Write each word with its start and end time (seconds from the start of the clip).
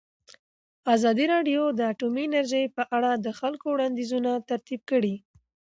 ازادي 0.95 1.25
راډیو 1.33 1.63
د 1.77 1.79
اټومي 1.91 2.23
انرژي 2.27 2.63
په 2.77 2.83
اړه 2.95 3.11
د 3.25 3.27
خلکو 3.39 3.65
وړاندیزونه 3.71 4.31
ترتیب 4.49 4.81
کړي. 4.91 5.15